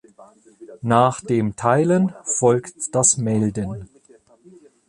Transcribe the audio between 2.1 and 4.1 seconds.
folgt das Melden.